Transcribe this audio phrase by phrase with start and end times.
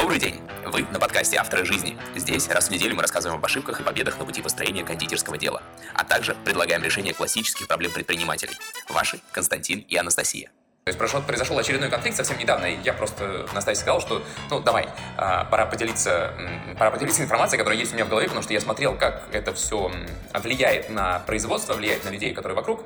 [0.00, 0.40] Добрый день!
[0.64, 1.98] Вы на подкасте «Авторы жизни».
[2.14, 5.60] Здесь раз в неделю мы рассказываем об ошибках и победах на пути построения кондитерского дела,
[5.92, 8.56] а также предлагаем решение классических проблем предпринимателей.
[8.88, 10.50] Ваши Константин и Анастасия.
[10.84, 14.60] То есть прошел, произошел очередной конфликт совсем недавно, и я просто Настасье сказал, что, ну,
[14.60, 16.32] давай, а, пора поделиться,
[16.78, 19.52] пора поделиться информацией, которая есть у меня в голове, потому что я смотрел, как это
[19.52, 19.90] все
[20.32, 22.84] влияет на производство, влияет на людей, которые вокруг,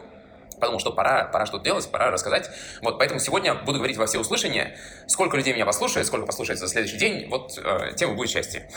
[0.63, 2.49] подумал, что пора, пора что-то делать, пора рассказать.
[2.83, 4.79] Вот, поэтому сегодня буду говорить во все услышания.
[5.09, 8.71] Сколько людей меня послушает, сколько послушается за следующий день, вот э, тема будет счастье.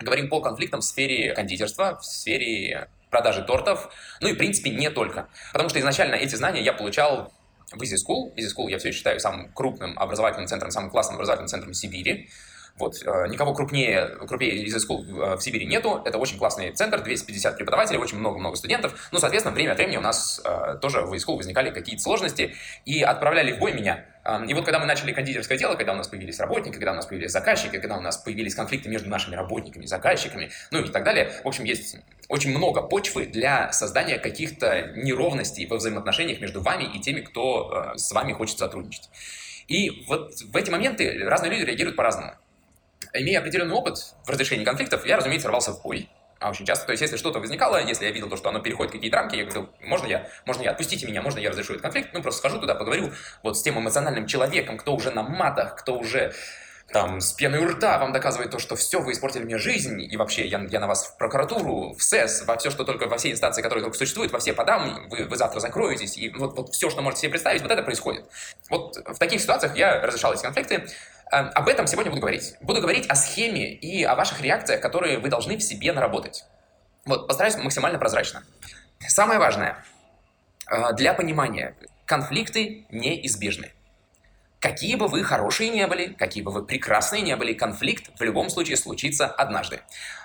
[0.00, 3.88] Говорим по конфликтам в сфере кондитерства, в сфере продажи тортов,
[4.20, 5.28] ну и, в принципе, не только.
[5.52, 7.32] Потому что изначально эти знания я получал
[7.70, 8.34] в Easy School.
[8.34, 12.28] Easy School я все считаю самым крупным образовательным центром, самым классным образовательным центром Сибири.
[12.78, 16.02] Вот, э, никого крупнее, крупнее из School э, в Сибири нету.
[16.04, 19.08] Это очень классный центр, 250 преподавателей, очень много-много студентов.
[19.12, 23.02] Ну, соответственно, время от времени у нас э, тоже в School возникали какие-то сложности и
[23.02, 24.04] отправляли в бой меня.
[24.48, 27.06] И вот когда мы начали кондитерское дело, когда у нас появились работники, когда у нас
[27.06, 31.04] появились заказчики, когда у нас появились конфликты между нашими работниками и заказчиками, ну и так
[31.04, 31.96] далее, в общем, есть
[32.28, 38.10] очень много почвы для создания каких-то неровностей во взаимоотношениях между вами и теми, кто с
[38.10, 39.10] вами хочет сотрудничать.
[39.68, 42.34] И вот в эти моменты разные люди реагируют по-разному
[43.12, 46.08] имея определенный опыт в разрешении конфликтов, я, разумеется, рвался в бой.
[46.38, 48.92] А очень часто, то есть, если что-то возникало, если я видел то, что оно переходит
[48.92, 52.10] какие-то рамки, я говорил, можно я, можно я, отпустите меня, можно я разрешу этот конфликт,
[52.12, 53.10] ну, просто схожу туда, поговорю
[53.42, 56.34] вот с тем эмоциональным человеком, кто уже на матах, кто уже
[56.92, 60.16] там с пеной у рта вам доказывает то, что все, вы испортили мне жизнь, и
[60.16, 63.32] вообще я, я на вас в прокуратуру, в СЭС, во все, что только, во все
[63.32, 66.88] инстанции, которые только существуют, во все подам, вы, вы завтра закроетесь, и вот, вот все,
[66.88, 68.26] что можете себе представить, вот это происходит.
[68.70, 70.86] Вот в таких ситуациях я разрешал эти конфликты,
[71.30, 72.54] об этом сегодня буду говорить.
[72.60, 76.44] Буду говорить о схеме и о ваших реакциях, которые вы должны в себе наработать.
[77.04, 78.44] Вот, постараюсь максимально прозрачно.
[79.00, 79.84] Самое важное.
[80.70, 81.76] Э, для понимания.
[82.04, 83.72] Конфликты неизбежны.
[84.60, 88.48] Какие бы вы хорошие не были, какие бы вы прекрасные не были, конфликт в любом
[88.48, 89.80] случае случится однажды.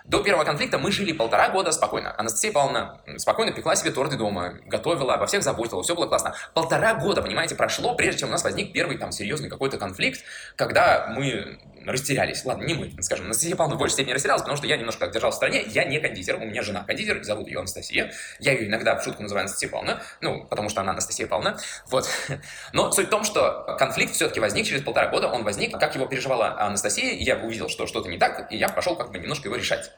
[0.05, 2.13] До первого конфликта мы жили полтора года спокойно.
[2.17, 6.35] Анастасия Павловна спокойно пекла себе торты дома, готовила, обо всех заботила, все было классно.
[6.53, 10.21] Полтора года, понимаете, прошло, прежде чем у нас возник первый там серьезный какой-то конфликт,
[10.55, 12.45] когда мы растерялись.
[12.45, 13.25] Ладно, не мы, скажем.
[13.25, 15.63] Анастасия Павловна в большей степени растерялась, потому что я немножко держал в стране.
[15.67, 18.11] Я не кондитер, у меня жена кондитер, зовут ее Анастасия.
[18.39, 21.59] Я ее иногда в шутку называю Анастасия Павловна, ну, потому что она Анастасия Павловна.
[21.87, 22.09] Вот.
[22.73, 26.05] Но суть в том, что конфликт все-таки возник через полтора года, он возник, как его
[26.05, 29.55] переживала Анастасия, я увидел, что что-то не так, и я пошел как бы немножко его
[29.55, 29.90] решать.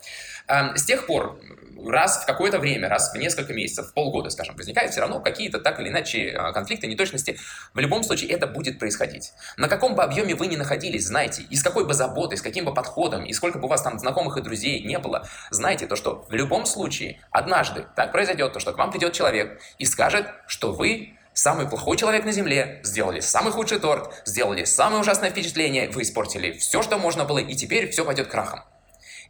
[0.47, 1.39] Эм, с тех пор
[1.85, 5.79] раз в какое-то время, раз в несколько месяцев, полгода, скажем, возникают все равно какие-то так
[5.79, 7.37] или иначе э, конфликты, неточности.
[7.73, 9.33] В любом случае это будет происходить.
[9.57, 12.65] На каком бы объеме вы ни находились, знайте, и с какой бы заботой, с каким
[12.65, 15.95] бы подходом, и сколько бы у вас там знакомых и друзей не было, знайте то,
[15.95, 20.27] что в любом случае однажды так произойдет, то, что к вам придет человек и скажет,
[20.47, 25.89] что вы самый плохой человек на земле, сделали самый худший торт, сделали самое ужасное впечатление,
[25.89, 28.61] вы испортили все, что можно было, и теперь все пойдет крахом.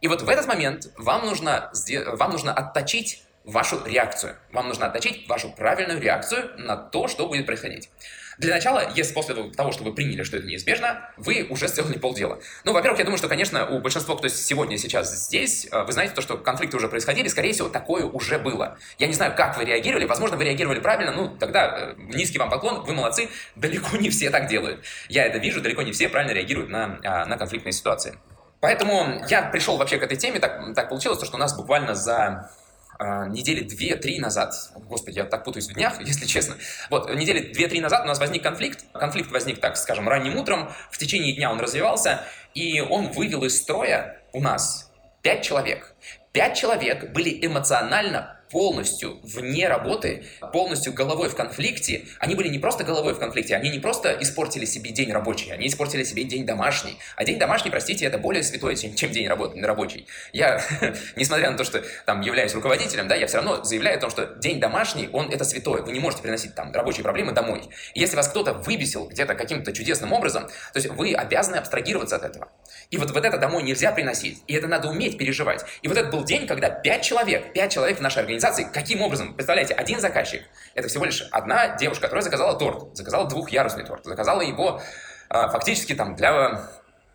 [0.04, 1.72] И вот в этот момент вам нужно,
[2.08, 4.36] вам нужно отточить вашу реакцию.
[4.52, 7.88] Вам нужно отточить вашу правильную реакцию на то, что будет происходить.
[8.36, 12.38] Для начала, если после того, что вы приняли, что это неизбежно, вы уже сделали полдела.
[12.64, 16.14] Ну, во-первых, я думаю, что, конечно, у большинства, кто сегодня сейчас здесь, э, вы знаете
[16.14, 18.76] то, что конфликты уже происходили, скорее всего, такое уже было.
[18.98, 22.50] Я не знаю, как вы реагировали, возможно, вы реагировали правильно, ну, тогда э, низкий вам
[22.50, 24.84] поклон, вы молодцы, далеко не все так делают.
[25.08, 28.18] Я это вижу, далеко не все правильно реагируют на, а, на конфликтные ситуации.
[28.64, 32.50] Поэтому я пришел вообще к этой теме, так, так получилось, что у нас буквально за
[32.98, 34.54] э, недели две-три назад,
[34.88, 36.54] господи, я так путаюсь в днях, если честно,
[36.88, 40.96] вот, недели две-три назад у нас возник конфликт, конфликт возник, так скажем, ранним утром, в
[40.96, 42.22] течение дня он развивался,
[42.54, 45.94] и он вывел из строя у нас пять человек.
[46.32, 50.22] Пять человек были эмоционально полностью вне работы,
[50.52, 54.64] полностью головой в конфликте, они были не просто головой в конфликте, они не просто испортили
[54.64, 56.96] себе день рабочий, они испортили себе день домашний.
[57.16, 60.06] А день домашний, простите, это более святое, чем, чем день работы, рабочий.
[60.32, 60.62] Я,
[61.16, 64.26] несмотря на то, что там являюсь руководителем, да, я все равно заявляю о том, что
[64.36, 65.82] день домашний, он это святое.
[65.82, 67.62] Вы не можете приносить там рабочие проблемы домой.
[67.94, 72.22] И если вас кто-то выбесил где-то каким-то чудесным образом, то есть вы обязаны абстрагироваться от
[72.22, 72.52] этого.
[72.90, 74.44] И вот, вот это домой нельзя приносить.
[74.46, 75.64] И это надо уметь переживать.
[75.82, 79.02] И вот это был день, когда пять человек, пять человек в нашей организации организации, каким
[79.02, 80.42] образом, представляете, один заказчик,
[80.74, 84.80] это всего лишь одна девушка, которая заказала торт, заказала двухъярусный торт, заказала его
[85.28, 86.68] а, фактически там для,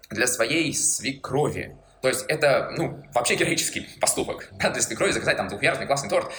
[0.10, 1.78] для своей свекрови.
[2.02, 4.50] То есть это, ну, вообще героический поступок.
[4.54, 6.32] Да, для свекрови заказать там двухъярусный классный торт.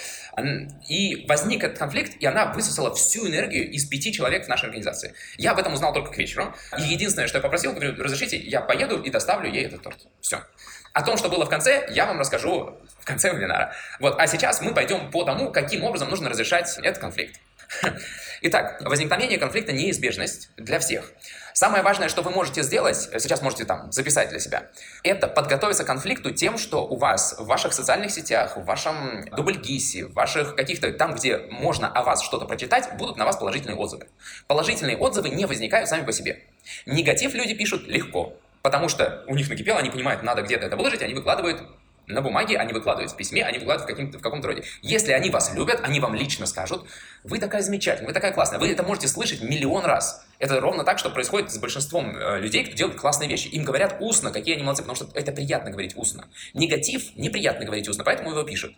[0.89, 5.15] И возник этот конфликт, и она высосала всю энергию из пяти человек в нашей организации.
[5.37, 6.55] Я об этом узнал только к вечеру.
[6.79, 9.99] И единственное, что я попросил, говорю, разрешите, я поеду и доставлю ей этот торт.
[10.21, 10.43] Все.
[10.93, 13.75] О том, что было в конце, я вам расскажу в конце вебинара.
[14.01, 17.39] Вот, а сейчас мы пойдем по тому, каким образом нужно разрешать этот конфликт.
[18.43, 21.13] Итак, возникновение конфликта– неизбежность для всех.
[21.53, 24.71] Самое важное, что вы можете сделать, сейчас можете там записать для себя,
[25.03, 30.07] это подготовиться к конфликту тем, что у вас в ваших социальных сетях, в вашем дубльгисе,
[30.07, 34.09] в ваших каких-то там, где можно о вас что-то прочитать, будут на вас положительные отзывы.
[34.47, 36.43] Положительные отзывы не возникают сами по себе.
[36.87, 41.03] Негатив люди пишут легко, потому что у них накипело, они понимают, надо где-то это выложить,
[41.03, 41.63] они выкладывают
[42.11, 44.65] на бумаге, они выкладывают в письме, они выкладывают в, каким-то, в каком-то роде.
[44.83, 46.87] Если они вас любят, они вам лично скажут,
[47.25, 48.59] вы такая замечательная, вы такая классная.
[48.59, 50.25] Вы это можете слышать миллион раз.
[50.39, 53.49] Это ровно так, что происходит с большинством э, людей, кто делает классные вещи.
[53.49, 56.29] Им говорят устно, какие они молодцы, потому что это приятно говорить устно.
[56.55, 58.75] Негатив неприятно говорить устно, поэтому его пишут.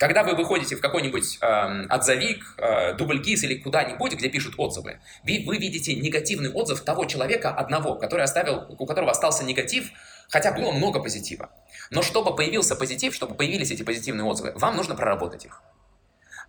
[0.00, 5.44] Когда вы выходите в какой-нибудь э, отзовик, э, дубльгиз или куда-нибудь, где пишут отзывы, вы,
[5.46, 9.90] вы видите негативный отзыв того человека одного, который оставил, у которого остался негатив,
[10.30, 11.50] хотя было много позитива.
[11.90, 15.62] Но чтобы появился позитив, чтобы появились эти позитивные отзывы, вам нужно проработать их.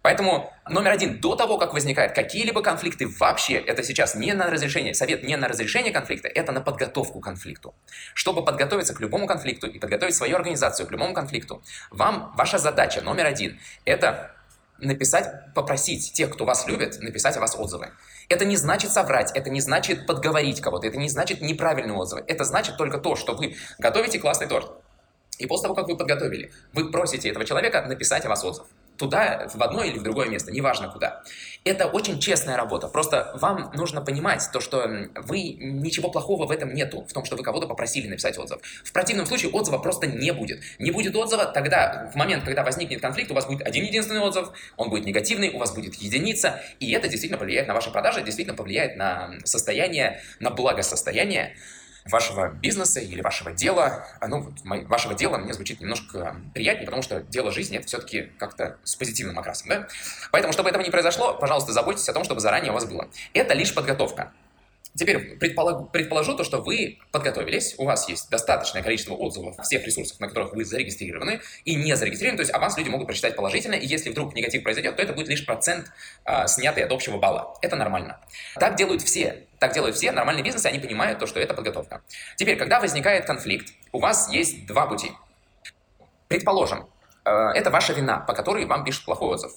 [0.03, 4.95] Поэтому номер один, до того, как возникают какие-либо конфликты вообще, это сейчас не на разрешение,
[4.95, 7.75] совет не на разрешение конфликта, это на подготовку к конфликту.
[8.15, 11.61] Чтобы подготовиться к любому конфликту и подготовить свою организацию к любому конфликту,
[11.91, 14.35] вам ваша задача номер один– это
[14.79, 17.91] написать, попросить тех, кто вас любит, написать о вас отзывы.
[18.29, 22.23] Это не значит соврать, это не значит подговорить кого-то, это не значит неправильные отзывы.
[22.27, 24.81] Это значит только то, что вы готовите классный торт.
[25.41, 28.67] И после того, как вы подготовили, вы просите этого человека написать о вас отзыв
[29.01, 31.23] туда, в одно или в другое место, неважно куда.
[31.63, 32.88] Это очень честная работа.
[32.88, 37.35] Просто вам нужно понимать то, что вы ничего плохого в этом нету, в том, что
[37.35, 38.59] вы кого-то попросили написать отзыв.
[38.83, 40.61] В противном случае отзыва просто не будет.
[40.77, 44.49] Не будет отзыва, тогда в момент, когда возникнет конфликт, у вас будет один единственный отзыв,
[44.77, 48.55] он будет негативный, у вас будет единица, и это действительно повлияет на ваши продажи, действительно
[48.55, 51.55] повлияет на состояние, на благосостояние
[52.06, 54.07] вашего бизнеса или вашего дела.
[54.27, 58.95] Ну, вашего дела мне звучит немножко приятнее, потому что дело жизни это все-таки как-то с
[58.95, 59.88] позитивным окрасом, да?
[60.31, 63.07] Поэтому, чтобы этого не произошло, пожалуйста, заботьтесь о том, чтобы заранее у вас было.
[63.33, 64.31] Это лишь подготовка.
[64.95, 70.19] Теперь предположу, предположу то, что вы подготовились, у вас есть достаточное количество отзывов всех ресурсах,
[70.19, 73.75] на которых вы зарегистрированы и не зарегистрированы, то есть о вас люди могут прочитать положительно,
[73.75, 75.91] и если вдруг негатив произойдет, то это будет лишь процент,
[76.25, 77.55] а, снятый от общего балла.
[77.61, 78.19] Это нормально.
[78.55, 79.47] Так делают все.
[79.59, 82.01] Так делают все нормальные бизнесы, они понимают то, что это подготовка.
[82.35, 85.11] Теперь, когда возникает конфликт, у вас есть два пути.
[86.27, 86.89] Предположим,
[87.23, 89.51] э, это ваша вина, по которой вам пишут плохой отзыв.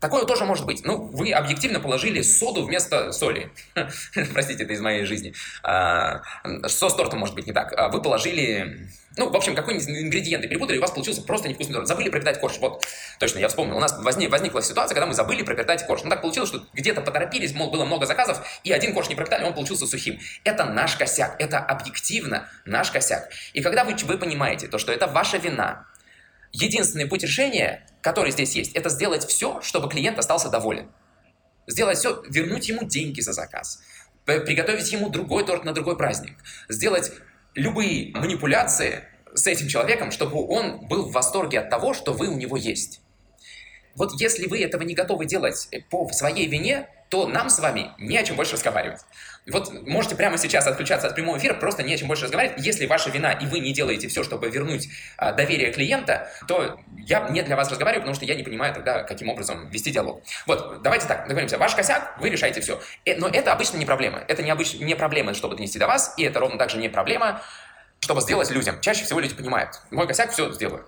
[0.00, 0.84] Такое тоже может быть.
[0.84, 3.52] Ну, вы объективно положили соду вместо соли.
[4.32, 5.34] Простите, это из моей жизни.
[5.62, 6.22] А,
[6.66, 7.74] сос тортом может быть не так.
[7.76, 8.88] А, вы положили,
[9.18, 11.86] ну, в общем, какой-нибудь ингредиент и перепутали, и у вас получился просто невкусный торт.
[11.86, 12.56] Забыли пропитать корж.
[12.60, 12.82] Вот,
[13.18, 13.76] точно, я вспомнил.
[13.76, 16.02] У нас возник, возникла ситуация, когда мы забыли пропитать корж.
[16.02, 19.52] Ну, так получилось, что где-то поторопились, было много заказов, и один корж не пропитали, он
[19.52, 20.18] получился сухим.
[20.44, 21.36] Это наш косяк.
[21.38, 23.28] Это объективно наш косяк.
[23.52, 25.86] И когда вы, вы понимаете то, что это ваша вина,
[26.52, 30.90] Единственный путь решения, который здесь есть, это сделать все, чтобы клиент остался доволен.
[31.66, 33.80] Сделать все, вернуть ему деньги за заказ,
[34.24, 36.36] приготовить ему другой торт на другой праздник,
[36.68, 37.12] сделать
[37.54, 39.04] любые манипуляции
[39.34, 43.00] с этим человеком, чтобы он был в восторге от того, что вы у него есть.
[43.94, 48.16] Вот если вы этого не готовы делать по своей вине, то нам с вами не
[48.16, 49.00] о чем больше разговаривать.
[49.46, 52.64] Вот можете прямо сейчас отключаться от прямого эфира, просто не о чем больше разговаривать.
[52.64, 57.28] Если ваша вина, и вы не делаете все, чтобы вернуть а, доверие клиента, то я
[57.30, 60.22] не для вас разговариваю, потому что я не понимаю тогда, каким образом вести диалог.
[60.46, 61.56] Вот, давайте так, договоримся.
[61.58, 62.80] Ваш косяк, вы решаете все.
[63.06, 64.22] Э, но это обычно не проблема.
[64.28, 67.42] Это не, обычно, не проблема, чтобы донести до вас, и это ровно также не проблема,
[68.00, 68.80] чтобы сделать людям.
[68.80, 69.80] Чаще всего люди понимают.
[69.90, 70.86] Мой косяк, все сделаю.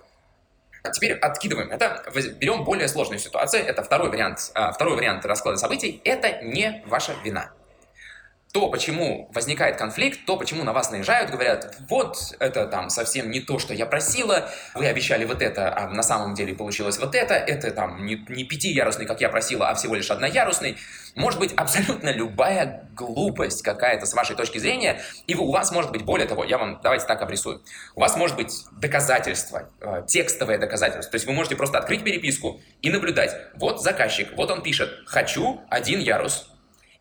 [0.93, 2.03] Теперь откидываем это,
[2.35, 3.63] берем более сложную ситуацию.
[3.65, 6.01] Это второй вариант, а, второй вариант расклада событий.
[6.03, 7.51] Это не ваша вина
[8.53, 13.39] то, почему возникает конфликт, то, почему на вас наезжают, говорят, вот, это там совсем не
[13.39, 17.33] то, что я просила, вы обещали вот это, а на самом деле получилось вот это,
[17.33, 20.77] это там не, не пятиярусный, как я просила, а всего лишь одноярусный.
[21.15, 26.03] Может быть абсолютно любая глупость какая-то с вашей точки зрения, и у вас может быть,
[26.03, 27.63] более того, я вам давайте так обрисую,
[27.95, 32.61] у вас может быть доказательство, э, текстовое доказательство, то есть вы можете просто открыть переписку
[32.83, 36.52] и наблюдать, вот заказчик, вот он пишет, хочу один ярус,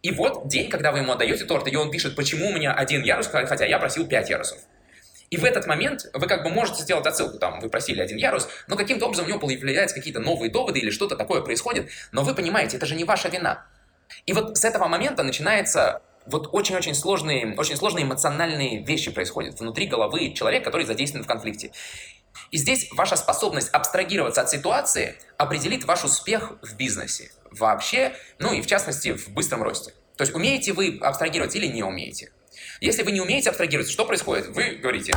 [0.02, 3.02] и вот день, когда вы ему отдаете торт, и он пишет, почему у меня один
[3.02, 4.58] ярус, хотя я просил пять ярусов.
[5.30, 8.48] И в этот момент вы как бы можете сделать отсылку, там, вы просили один ярус,
[8.66, 12.34] но каким-то образом у него появляются какие-то новые доводы или что-то такое происходит, но вы
[12.34, 13.64] понимаете, это же не ваша вина.
[14.26, 19.86] И вот с этого момента начинается вот очень-очень сложные, очень сложные эмоциональные вещи происходят внутри
[19.86, 21.70] головы человека, который задействован в конфликте.
[22.50, 28.62] И здесь ваша способность абстрагироваться от ситуации определит ваш успех в бизнесе вообще, ну и
[28.62, 29.92] в частности в быстром росте.
[30.16, 32.30] То есть умеете вы абстрагировать или не умеете.
[32.80, 34.48] Если вы не умеете абстрагировать, что происходит?
[34.48, 35.14] Вы говорите,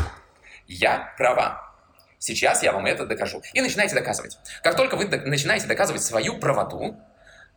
[0.67, 1.73] я права.
[2.19, 3.41] Сейчас я вам это докажу.
[3.53, 4.37] И начинаете доказывать.
[4.63, 6.99] Как только вы начинаете доказывать свою правоту,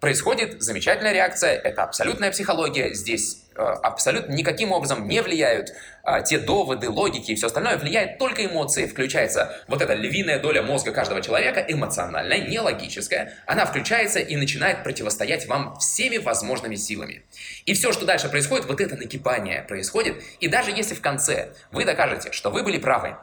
[0.00, 5.70] происходит замечательная реакция, это абсолютная психология, здесь абсолютно никаким образом не влияют
[6.04, 10.62] э, те доводы, логики и все остальное, влияет только эмоции, включается вот эта львиная доля
[10.62, 17.24] мозга каждого человека, эмоциональная, не логическая, она включается и начинает противостоять вам всеми возможными силами.
[17.66, 21.84] И все, что дальше происходит, вот это накипание происходит, и даже если в конце вы
[21.84, 23.16] докажете, что вы были правы,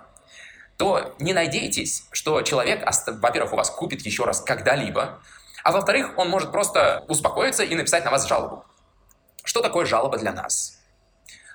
[0.77, 5.21] то не надейтесь, что человек, во-первых, у вас купит еще раз когда-либо,
[5.63, 8.65] а во-вторых, он может просто успокоиться и написать на вас жалобу.
[9.45, 10.79] Что такое жалоба для нас?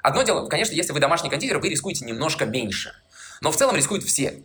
[0.03, 2.95] Одно дело, конечно, если вы домашний кондитер, вы рискуете немножко меньше.
[3.43, 4.43] Но в целом рискуют все.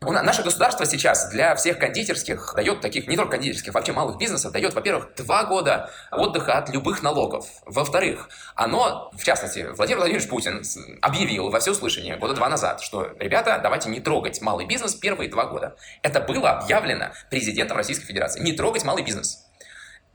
[0.00, 4.74] Наше государство сейчас для всех кондитерских дает таких, не только кондитерских, вообще малых бизнесов, дает,
[4.74, 7.46] во-первых, два года отдыха от любых налогов.
[7.64, 10.62] Во-вторых, оно, в частности, Владимир Владимирович Путин
[11.00, 15.46] объявил во всеуслышание года два назад, что, ребята, давайте не трогать малый бизнес первые два
[15.46, 15.74] года.
[16.02, 18.42] Это было объявлено президентом Российской Федерации.
[18.42, 19.46] Не трогать малый бизнес.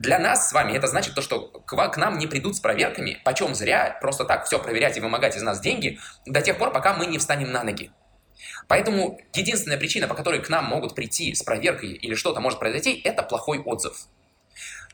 [0.00, 3.54] Для нас с вами это значит то, что к, нам не придут с проверками, почем
[3.54, 7.04] зря просто так все проверять и вымогать из нас деньги до тех пор, пока мы
[7.04, 7.90] не встанем на ноги.
[8.66, 12.98] Поэтому единственная причина, по которой к нам могут прийти с проверкой или что-то может произойти,
[13.04, 14.06] это плохой отзыв.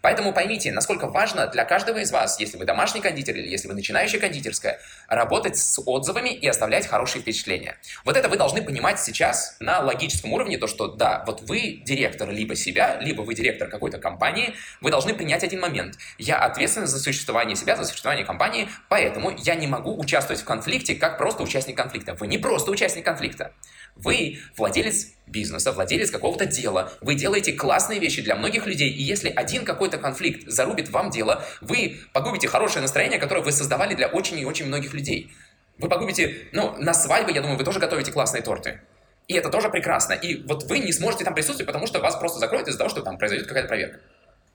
[0.06, 3.74] Поэтому поймите, насколько важно для каждого из вас, если вы домашний кондитер или если вы
[3.74, 7.76] начинающая кондитерская, работать с отзывами и оставлять хорошие впечатления.
[8.04, 12.30] Вот это вы должны понимать сейчас на логическом уровне, то что да, вот вы директор
[12.30, 15.96] либо себя, либо вы директор какой-то компании, вы должны принять один момент.
[16.18, 20.94] Я ответственен за существование себя, за существование компании, поэтому я не могу участвовать в конфликте
[20.94, 22.14] как просто участник конфликта.
[22.14, 23.50] Вы не просто участник конфликта.
[23.96, 29.28] Вы владелец бизнеса, владелец какого-то дела, вы делаете классные вещи для многих людей, и если
[29.28, 34.38] один какой-то конфликт зарубит вам дело, вы погубите хорошее настроение, которое вы создавали для очень
[34.38, 35.32] и очень многих людей.
[35.78, 38.80] Вы погубите, ну, на свадьбы, я думаю, вы тоже готовите классные торты.
[39.28, 40.12] И это тоже прекрасно.
[40.12, 43.02] И вот вы не сможете там присутствовать, потому что вас просто закроют из-за того, что
[43.02, 44.00] там произойдет какая-то проверка.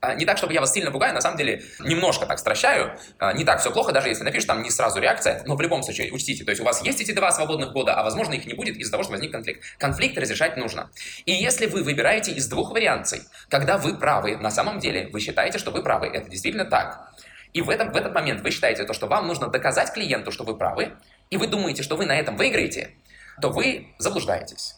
[0.04, 2.98] А, не так, чтобы я вас сильно пугаю, на самом деле немножко так стращаю.
[3.20, 5.84] А, не так все плохо, даже если напишешь, там не сразу реакция, но в любом
[5.84, 8.54] случае учтите, то есть у вас есть эти два свободных года, а возможно их не
[8.54, 9.62] будет из-за того, что возник конфликт.
[9.78, 10.90] Конфликт разрешать нужно.
[11.24, 15.58] И если вы выбираете из двух вариаций, когда вы правы, на самом деле вы считаете,
[15.58, 17.12] что вы правы, это действительно так,
[17.52, 20.42] и в, этом, в этот момент вы считаете то, что вам нужно доказать клиенту, что
[20.42, 20.94] вы правы,
[21.30, 22.96] и вы думаете, что вы на этом выиграете,
[23.40, 24.74] то вы заблуждаетесь.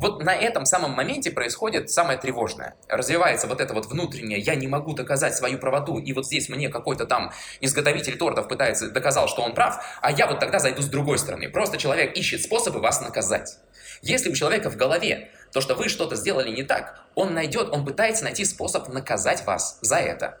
[0.00, 2.74] Вот на этом самом моменте происходит самое тревожное.
[2.88, 6.70] Развивается вот это вот внутреннее «я не могу доказать свою правоту», и вот здесь мне
[6.70, 10.86] какой-то там изготовитель тортов пытается доказал, что он прав, а я вот тогда зайду с
[10.86, 11.50] другой стороны.
[11.50, 13.58] Просто человек ищет способы вас наказать.
[14.00, 17.84] Если у человека в голове то, что вы что-то сделали не так, он найдет, он
[17.84, 20.40] пытается найти способ наказать вас за это.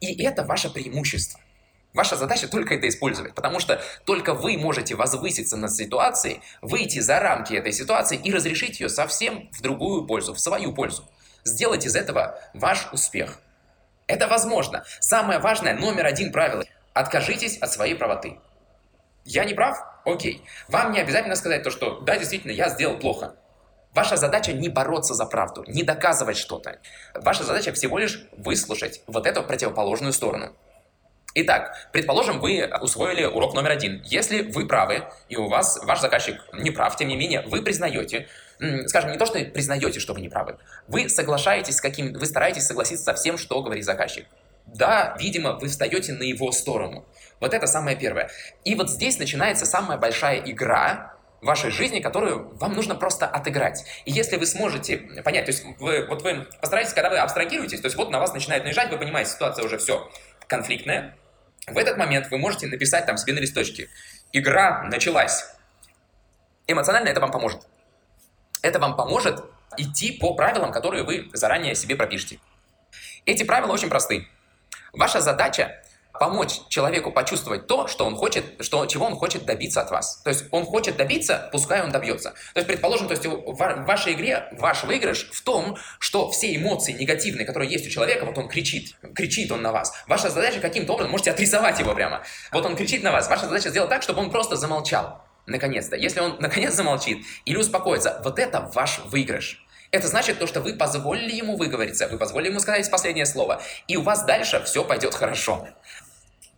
[0.00, 1.41] И это ваше преимущество.
[1.94, 7.20] Ваша задача только это использовать, потому что только вы можете возвыситься над ситуацией, выйти за
[7.20, 11.06] рамки этой ситуации и разрешить ее совсем в другую пользу, в свою пользу.
[11.44, 13.40] Сделать из этого ваш успех.
[14.06, 14.84] Это возможно.
[15.00, 16.64] Самое важное, номер один правило.
[16.94, 18.38] Откажитесь от своей правоты.
[19.24, 19.78] Я не прав?
[20.04, 20.44] Окей.
[20.68, 23.34] Вам не обязательно сказать то, что да, действительно, я сделал плохо.
[23.94, 26.78] Ваша задача не бороться за правду, не доказывать что-то.
[27.14, 30.56] Ваша задача всего лишь выслушать вот эту противоположную сторону.
[31.34, 34.02] Итак, предположим, вы усвоили урок номер один.
[34.04, 38.28] Если вы правы, и у вас ваш заказчик не прав, тем не менее, вы признаете,
[38.86, 40.58] скажем, не то, что признаете, что вы не правы,
[40.88, 44.26] вы соглашаетесь с каким, вы стараетесь согласиться со всем, что говорит заказчик.
[44.66, 47.06] Да, видимо, вы встаете на его сторону.
[47.40, 48.30] Вот это самое первое.
[48.64, 53.84] И вот здесь начинается самая большая игра в вашей жизни, которую вам нужно просто отыграть.
[54.04, 57.86] И если вы сможете понять, то есть вы, вот вы постараетесь, когда вы абстрагируетесь, то
[57.86, 60.08] есть вот на вас начинает наезжать, вы понимаете, ситуация уже все
[60.46, 61.16] конфликтная,
[61.66, 63.88] в этот момент вы можете написать там себе на листочке
[64.32, 65.54] «Игра началась».
[66.66, 67.66] Эмоционально это вам поможет.
[68.62, 69.44] Это вам поможет
[69.76, 72.38] идти по правилам, которые вы заранее себе пропишете.
[73.26, 74.28] Эти правила очень просты.
[74.92, 75.82] Ваша задача
[76.22, 80.20] помочь человеку почувствовать то, что он хочет, что, чего он хочет добиться от вас.
[80.22, 82.30] То есть он хочет добиться, пускай он добьется.
[82.54, 86.92] То есть, предположим, то есть в вашей игре ваш выигрыш в том, что все эмоции
[86.92, 89.92] негативные, которые есть у человека, вот он кричит, кричит он на вас.
[90.06, 92.22] Ваша задача каким-то образом, можете отрисовать его прямо.
[92.52, 95.24] Вот он кричит на вас, ваша задача сделать так, чтобы он просто замолчал.
[95.46, 95.96] Наконец-то.
[95.96, 99.66] Если он наконец замолчит или успокоится, вот это ваш выигрыш.
[99.92, 103.98] Это значит то, что вы позволили ему выговориться, вы позволили ему сказать последнее слово, и
[103.98, 105.68] у вас дальше все пойдет хорошо.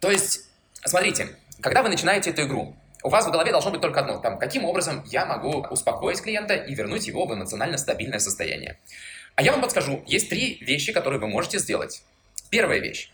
[0.05, 0.41] То есть,
[0.85, 4.39] смотрите, когда вы начинаете эту игру, у вас в голове должно быть только одно, там,
[4.39, 8.79] каким образом я могу успокоить клиента и вернуть его в эмоционально стабильное состояние.
[9.35, 12.03] А я вам подскажу, есть три вещи, которые вы можете сделать.
[12.51, 13.13] Первая вещь.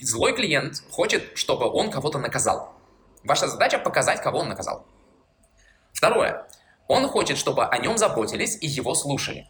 [0.00, 2.72] Злой клиент хочет, чтобы он кого-то наказал.
[3.22, 4.86] Ваша задача показать, кого он наказал.
[5.92, 6.46] Второе.
[6.88, 9.48] Он хочет, чтобы о нем заботились и его слушали.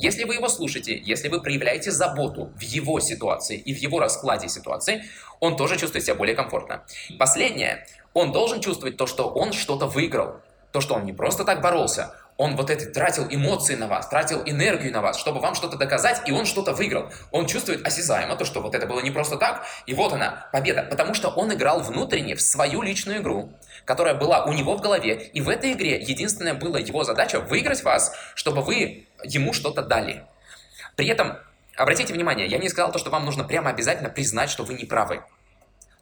[0.00, 4.48] Если вы его слушаете, если вы проявляете заботу в его ситуации и в его раскладе
[4.48, 5.04] ситуации,
[5.40, 6.84] он тоже чувствует себя более комфортно.
[7.18, 10.40] Последнее, он должен чувствовать то, что он что-то выиграл.
[10.72, 14.42] То, что он не просто так боролся, он вот это тратил эмоции на вас, тратил
[14.46, 17.10] энергию на вас, чтобы вам что-то доказать, и он что-то выиграл.
[17.30, 20.86] Он чувствует осязаемо то, что вот это было не просто так, и вот она, победа.
[20.88, 23.52] Потому что он играл внутренне в свою личную игру,
[23.90, 27.82] которая была у него в голове, и в этой игре единственная была его задача выиграть
[27.82, 30.24] вас, чтобы вы ему что-то дали.
[30.94, 31.36] При этом,
[31.76, 34.84] обратите внимание, я не сказал то, что вам нужно прямо обязательно признать, что вы не
[34.84, 35.24] правы.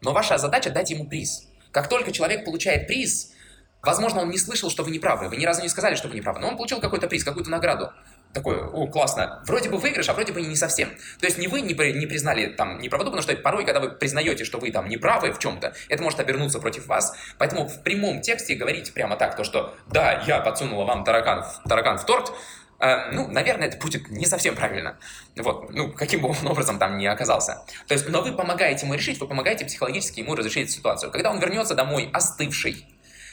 [0.03, 1.49] Но ваша задача дать ему приз.
[1.73, 3.33] Как только человек получает приз,
[3.81, 5.29] Возможно, он не слышал, что вы не правы.
[5.29, 6.41] Вы ни разу не сказали, что вы не правы.
[6.41, 7.93] Но он получил какой-то приз, какую-то награду.
[8.33, 9.43] Такой, о, классно.
[9.47, 10.91] Вроде бы выигрыш, а вроде бы не совсем.
[11.19, 14.45] То есть не вы не, не признали там неправоту, потому что порой, когда вы признаете,
[14.45, 17.17] что вы там не правы в чем-то, это может обернуться против вас.
[17.39, 21.99] Поэтому в прямом тексте говорите прямо так, то что да, я подсунула вам таракан, таракан
[21.99, 22.33] в торт,
[22.81, 24.99] Uh, ну, наверное, это будет не совсем правильно.
[25.37, 27.65] Вот, ну, каким бы он образом там не оказался.
[27.89, 31.11] То есть, но вы помогаете ему решить, вы помогаете психологически ему разрешить ситуацию.
[31.11, 32.87] Когда он вернется домой остывший,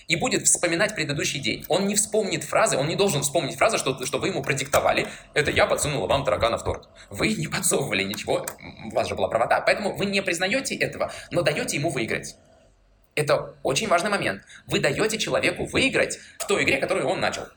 [0.07, 1.65] и будет вспоминать предыдущий день.
[1.67, 5.07] Он не вспомнит фразы, он не должен вспомнить фразы, что, что вы ему продиктовали.
[5.33, 6.88] Это я подсунула вам таракана в торт.
[7.09, 8.45] Вы не подсовывали ничего,
[8.85, 9.62] у вас же была правота.
[9.62, 12.35] Поэтому вы не признаете этого, но даете ему выиграть.
[13.15, 14.43] Это очень важный момент.
[14.67, 17.47] Вы даете человеку выиграть в той игре, которую он начал.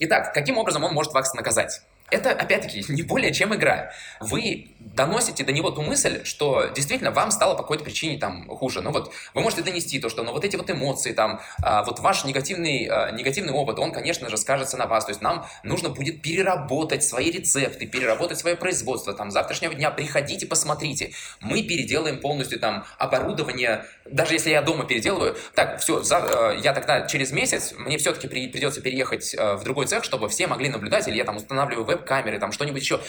[0.00, 1.82] Итак, каким образом он может вас наказать?
[2.10, 3.90] Это, опять-таки, не более чем игра.
[4.20, 8.82] Вы доносите до него ту мысль, что действительно вам стало по какой-то причине там хуже.
[8.82, 12.00] Ну вот, вы можете донести то, что ну вот эти вот эмоции там, а, вот
[12.00, 15.06] ваш негативный, а, негативный опыт, он, конечно же, скажется на вас.
[15.06, 19.14] То есть нам нужно будет переработать свои рецепты, переработать свое производство.
[19.14, 21.12] Там завтрашнего дня приходите, посмотрите.
[21.40, 25.36] Мы переделаем полностью там оборудование, даже если я дома переделываю.
[25.54, 29.64] Так, все, за, а, я тогда через месяц, мне все-таки при, придется переехать а, в
[29.64, 33.00] другой цех, чтобы все могли наблюдать, или я там устанавливаю веб-камеры, там что-нибудь еще.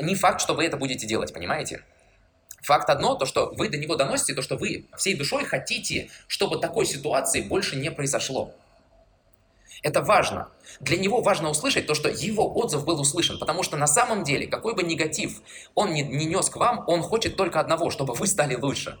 [0.00, 1.84] Не факт, что вы это будете делать, понимаете?
[2.62, 6.60] Факт одно, то, что вы до него доносите, то, что вы всей душой хотите, чтобы
[6.60, 8.54] такой ситуации больше не произошло.
[9.82, 10.48] Это важно.
[10.78, 14.46] Для него важно услышать то, что его отзыв был услышан, потому что на самом деле,
[14.46, 15.42] какой бы негатив
[15.74, 18.96] он не, не нес к вам, он хочет только одного, чтобы вы стали лучше.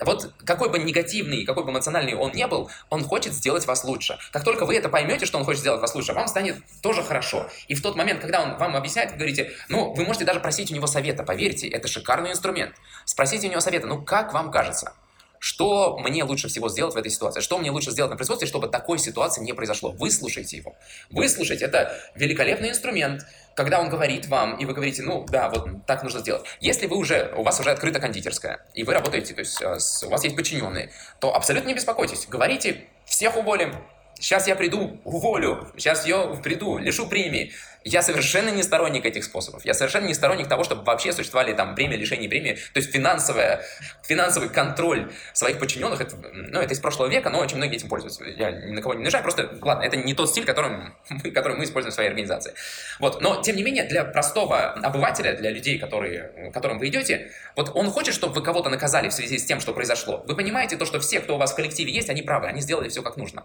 [0.00, 4.18] Вот какой бы негативный, какой бы эмоциональный он не был, он хочет сделать вас лучше.
[4.32, 7.48] Как только вы это поймете, что он хочет сделать вас лучше, вам станет тоже хорошо.
[7.68, 10.70] И в тот момент, когда он вам объясняет, вы говорите, ну, вы можете даже просить
[10.70, 12.74] у него совета, поверьте, это шикарный инструмент.
[13.04, 14.94] Спросите у него совета, ну, как вам кажется?
[15.40, 17.40] Что мне лучше всего сделать в этой ситуации?
[17.40, 19.90] Что мне лучше сделать на производстве, чтобы такой ситуации не произошло?
[19.90, 20.76] Выслушайте его.
[21.08, 23.22] Выслушать– это великолепный инструмент,
[23.54, 26.44] когда он говорит вам, и вы говорите, ну да, вот так нужно сделать.
[26.60, 30.10] Если вы уже, у вас уже открыта кондитерская, и вы работаете, то есть э, у
[30.10, 32.26] вас есть подчиненные, то абсолютно не беспокойтесь.
[32.26, 33.74] Говорите, всех уволим,
[34.14, 37.52] сейчас я приду, уволю, сейчас я приду, лишу премии.
[37.84, 39.64] Я совершенно не сторонник этих способов.
[39.64, 42.58] Я совершенно не сторонник того, чтобы вообще существовали там премии, лишение премии.
[42.72, 43.64] То есть финансовая,
[44.02, 48.24] финансовый контроль своих подчиненных, это, ну, это из прошлого века, но очень многие этим пользуются.
[48.24, 50.94] Я ни на кого не наезжаю, просто, ладно, это не тот стиль, которым
[51.34, 52.54] который мы используем в своей организации.
[52.98, 53.20] Вот.
[53.20, 57.90] Но, тем не менее, для простого обывателя, для людей, которые, которым вы идете, вот он
[57.90, 60.24] хочет, чтобы вы кого-то наказали в связи с тем, что произошло.
[60.26, 62.88] Вы понимаете то, что все, кто у вас в коллективе есть, они правы, они сделали
[62.88, 63.44] все как нужно.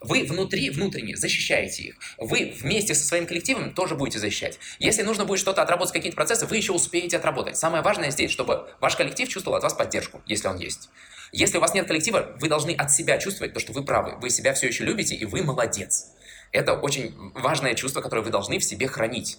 [0.00, 1.94] Вы внутри, внутренне защищаете их.
[2.18, 4.58] Вы вместе со своим коллективом тоже будете защищать.
[4.80, 7.56] Если нужно будет что-то отработать, какие-то процессы, вы еще успеете отработать.
[7.56, 10.88] Самое важное здесь, чтобы ваш коллектив чувствовал от вас поддержку, если он есть.
[11.30, 14.16] Если у вас нет коллектива, вы должны от себя чувствовать то, что вы правы.
[14.20, 16.06] Вы себя все еще любите, и вы молодец.
[16.50, 19.38] Это очень важное чувство, которое вы должны в себе хранить.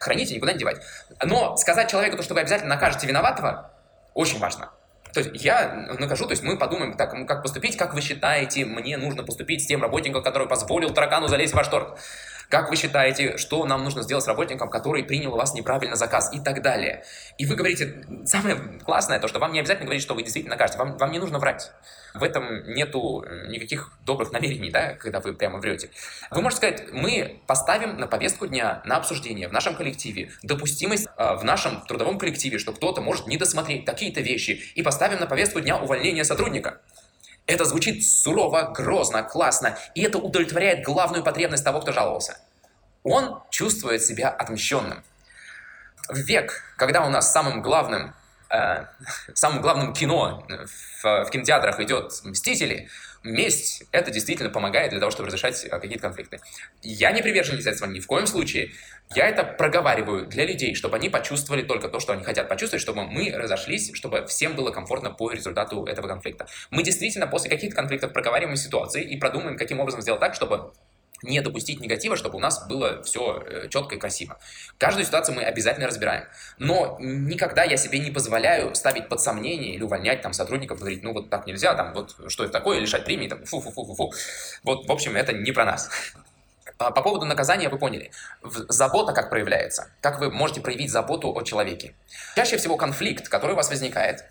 [0.00, 0.82] Хранить и никуда не девать.
[1.24, 3.72] Но сказать человеку то, что вы обязательно накажете виноватого,
[4.14, 4.72] очень важно.
[5.16, 8.98] То есть я накажу, то есть мы подумаем, так, как поступить, как вы считаете, мне
[8.98, 11.98] нужно поступить с тем работником, который позволил таракану залезть в ваш торт.
[12.48, 16.32] Как вы считаете, что нам нужно сделать с работником, который принял у вас неправильно заказ
[16.32, 17.04] и так далее.
[17.38, 20.78] И вы говорите, самое классное то, что вам не обязательно говорить, что вы действительно накажете,
[20.78, 21.72] вам, вам не нужно врать.
[22.14, 25.90] В этом нету никаких добрых намерений, да, когда вы прямо врете.
[26.30, 31.36] Вы можете сказать, мы поставим на повестку дня, на обсуждение в нашем коллективе допустимость э,
[31.36, 35.60] в нашем трудовом коллективе, что кто-то может не досмотреть какие-то вещи, и поставим на повестку
[35.60, 36.80] дня увольнение сотрудника.
[37.46, 42.38] Это звучит сурово, грозно, классно, и это удовлетворяет главную потребность того, кто жаловался.
[43.04, 45.04] Он чувствует себя отмщенным.
[46.08, 48.14] В век, когда у нас самым главным,
[48.50, 48.86] э,
[49.34, 52.88] самым главным кино в, в кинотеатрах идет «Мстители»,
[53.26, 56.40] месть, это действительно помогает для того, чтобы разрешать э, какие-то конфликты.
[56.82, 58.70] Я не приверженец этого ни в коем случае.
[59.14, 63.04] Я это проговариваю для людей, чтобы они почувствовали только то, что они хотят почувствовать, чтобы
[63.04, 66.46] мы разошлись, чтобы всем было комфортно по результату этого конфликта.
[66.70, 70.72] Мы действительно после каких-то конфликтов проговариваем ситуации и продумаем, каким образом сделать так, чтобы
[71.22, 74.38] не допустить негатива, чтобы у нас было все э, четко и красиво.
[74.78, 76.24] Каждую ситуацию мы обязательно разбираем.
[76.58, 81.12] Но никогда я себе не позволяю ставить под сомнение или увольнять там сотрудников, говорить, ну
[81.12, 84.12] вот так нельзя, там вот что это такое, лишать премии, там фу-фу-фу-фу-фу.
[84.64, 85.90] Вот, в общем, это не про нас.
[86.78, 88.10] А, по поводу наказания вы поняли.
[88.42, 89.90] Забота как проявляется?
[90.00, 91.94] Как вы можете проявить заботу о человеке?
[92.34, 94.24] Чаще всего конфликт, который у вас возникает,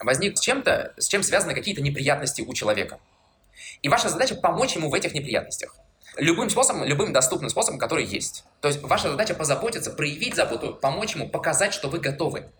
[0.00, 2.98] возник с чем-то, с чем связаны какие-то неприятности у человека.
[3.82, 5.76] И ваша задача помочь ему в этих неприятностях.
[6.16, 8.44] Любым способом, любым доступным способом, который есть.
[8.60, 12.50] То есть ваша задача позаботиться, проявить заботу, помочь ему, показать, что вы готовы.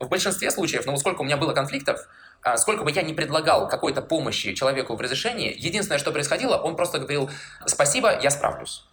[0.00, 2.00] В большинстве случаев, ну вот сколько у меня было конфликтов,
[2.42, 6.76] а, сколько бы я не предлагал какой-то помощи человеку в разрешении, единственное, что происходило, он
[6.76, 7.30] просто говорил
[7.66, 8.84] «спасибо, я справлюсь».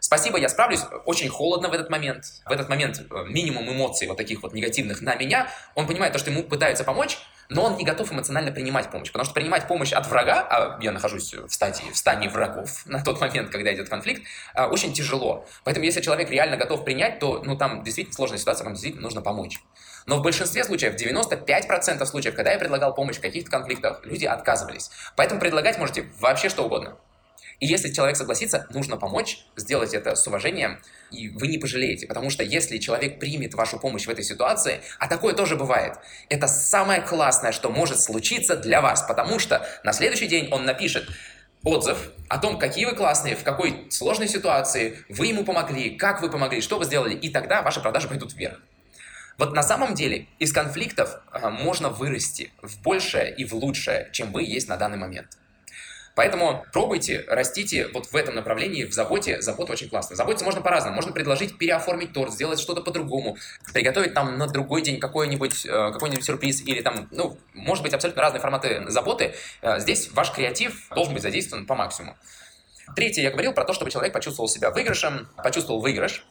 [0.00, 0.82] Спасибо, я справлюсь.
[1.06, 2.24] Очень холодно в этот момент.
[2.46, 5.48] В этот момент э, минимум эмоций вот таких вот негативных на меня.
[5.74, 9.08] Он понимает то, что ему пытаются помочь, но он не готов эмоционально принимать помощь.
[9.08, 13.02] Потому что принимать помощь от врага, а я нахожусь в стадии, в стане врагов на
[13.02, 14.22] тот момент, когда идет конфликт,
[14.54, 15.46] а, очень тяжело.
[15.64, 19.22] Поэтому если человек реально готов принять, то ну, там действительно сложная ситуация, вам действительно нужно
[19.22, 19.60] помочь.
[20.06, 24.90] Но в большинстве случаев, 95% случаев, когда я предлагал помощь в каких-то конфликтах, люди отказывались.
[25.16, 26.96] Поэтому предлагать можете вообще что угодно.
[27.60, 32.06] И если человек согласится, нужно помочь, сделать это с уважением, и вы не пожалеете.
[32.06, 35.94] Потому что если человек примет вашу помощь в этой ситуации, а такое тоже бывает,
[36.28, 41.08] это самое классное, что может случиться для вас, потому что на следующий день он напишет,
[41.64, 46.30] отзыв о том, какие вы классные, в какой сложной ситуации вы ему помогли, как вы
[46.30, 48.60] помогли, что вы сделали, и тогда ваши продажи пойдут вверх.
[49.38, 54.32] Вот на самом деле из конфликтов а, можно вырасти в большее и в лучшее, чем
[54.32, 55.28] вы есть на данный момент.
[56.18, 59.40] Поэтому пробуйте, растите вот в этом направлении, в заботе.
[59.40, 60.16] Забота очень классно.
[60.16, 60.96] Заботиться можно по-разному.
[60.96, 63.36] Можно предложить переоформить торт, сделать что-то по-другому,
[63.72, 68.20] приготовить там на другой день какой-нибудь э, какой-нибудь сюрприз или там, ну, может быть абсолютно
[68.20, 69.36] разные форматы заботы.
[69.62, 72.16] Э, здесь ваш креатив должен быть задействован по максимуму.
[72.96, 76.26] Третье, я говорил про то, чтобы человек почувствовал себя выигрышем, почувствовал выигрыш.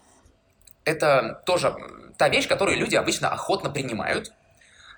[0.84, 1.73] Это тоже
[2.17, 4.34] та вещь, которую люди обычно охотно принимают,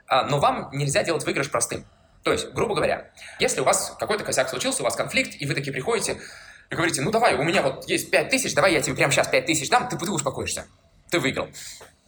[0.07, 1.85] а, но вам нельзя делать выигрыш простым.
[2.23, 5.53] То есть, грубо говоря, если у вас какой-то косяк случился, у вас конфликт, и вы
[5.53, 6.17] такие приходите
[6.69, 9.27] и говорите, ну давай, у меня вот есть 5 тысяч, давай я тебе прямо сейчас
[9.27, 10.67] 5 тысяч дам, ты, ты успокоишься,
[11.09, 11.47] ты выиграл.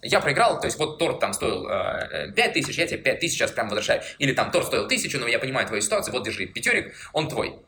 [0.04, 3.36] Я проиграл, то есть вот торт там стоил э, 5 тысяч, я тебе 5 тысяч
[3.36, 4.02] сейчас прямо возвращаю.
[4.18, 7.60] Или там торт стоил тысячу, но я понимаю твою ситуацию, вот держи пятерик, он твой.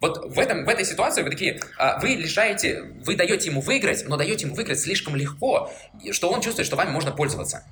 [0.00, 4.04] Вот в, этом, в этой ситуации вы такие, а, вы лишаете, вы даете ему выиграть,
[4.06, 5.72] но даете ему выиграть слишком легко,
[6.12, 7.64] что он чувствует, что вами можно пользоваться.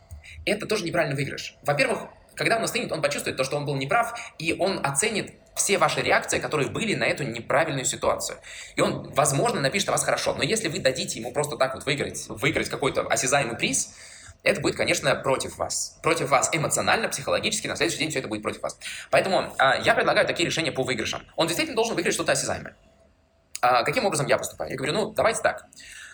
[0.44, 1.54] Это тоже неправильный выигрыш.
[1.62, 5.78] Во-первых, когда он остынет, он почувствует то, что он был неправ, и он оценит все
[5.78, 8.38] ваши реакции, которые были на эту неправильную ситуацию.
[8.76, 11.86] И он, возможно, напишет о вас хорошо, но если вы дадите ему просто так вот
[11.86, 13.94] выиграть, выиграть какой-то осязаемый приз,
[14.42, 15.98] это будет, конечно, против вас.
[16.02, 18.78] Против вас эмоционально, психологически, на следующий день все это будет против вас.
[19.10, 21.22] Поэтому а, я предлагаю такие решения по выигрышам.
[21.34, 22.76] Он действительно должен выиграть что-то осязаемое.
[23.60, 24.70] А, каким образом я поступаю?
[24.70, 25.66] Я говорю, ну, давайте так.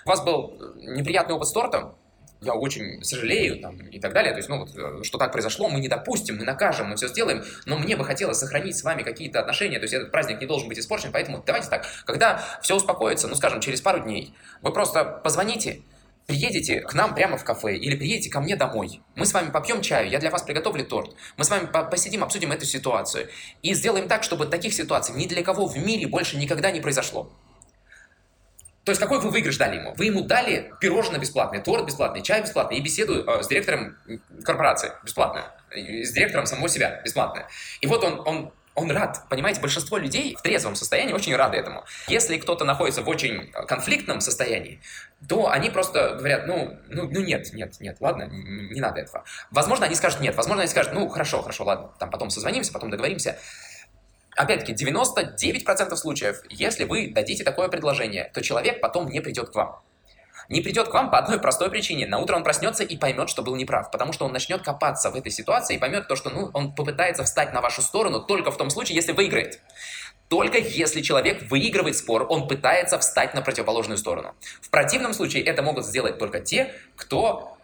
[0.06, 1.96] У вас был неприятный опыт с тортом,
[2.42, 4.32] я очень сожалею там, и так далее.
[4.32, 7.08] То есть, ну, вот, э, что так произошло, мы не допустим, мы накажем, мы все
[7.08, 10.46] сделаем, но мне бы хотелось сохранить с вами какие-то отношения, то есть этот праздник не
[10.46, 14.72] должен быть испорчен, поэтому давайте так, когда все успокоится, ну, скажем, через пару дней, вы
[14.72, 15.82] просто позвоните,
[16.26, 19.02] приедете к нам прямо в кафе или приедете ко мне домой.
[19.16, 21.14] Мы с вами попьем чаю, я для вас приготовлю торт.
[21.36, 23.28] Мы с вами посидим, обсудим эту ситуацию.
[23.62, 27.30] И сделаем так, чтобы таких ситуаций ни для кого в мире больше никогда не произошло.
[28.84, 29.94] То есть какой вы выигрыш дали ему?
[29.94, 33.96] Вы ему дали пирожное бесплатное, торт бесплатный, чай бесплатный и беседу э, с директором
[34.44, 37.46] корпорации бесплатно, с директором самого себя бесплатно.
[37.80, 39.24] И вот он, он он рад.
[39.28, 41.84] Понимаете, большинство людей в трезвом состоянии очень рады этому.
[42.08, 44.80] Если кто-то находится в очень конфликтном состоянии,
[45.28, 49.24] то они просто говорят, ну, ну, ну нет, нет, нет, ладно, не, не надо этого.
[49.50, 52.90] Возможно, они скажут нет, возможно, они скажут, ну, хорошо, хорошо, ладно, там потом созвонимся, потом
[52.90, 53.38] договоримся.
[54.36, 59.80] Опять-таки, 99% случаев, если вы дадите такое предложение, то человек потом не придет к вам.
[60.48, 62.06] Не придет к вам по одной простой причине.
[62.06, 65.14] На утро он проснется и поймет, что был неправ, потому что он начнет копаться в
[65.14, 68.56] этой ситуации и поймет то, что ну, он попытается встать на вашу сторону только в
[68.56, 69.60] том случае, если выиграет.
[70.28, 74.34] Только если человек выигрывает спор, он пытается встать на противоположную сторону.
[74.60, 77.56] В противном случае это могут сделать только те, кто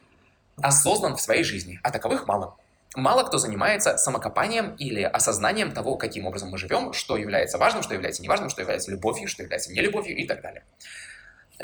[0.61, 2.57] осознан в своей жизни, а таковых мало.
[2.97, 7.95] Мало кто занимается самокопанием или осознанием того, каким образом мы живем, что является важным, что
[7.95, 10.65] является неважным, что является любовью, что является нелюбовью и так далее.